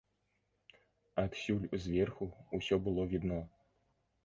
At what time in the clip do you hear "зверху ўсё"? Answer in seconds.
1.85-2.75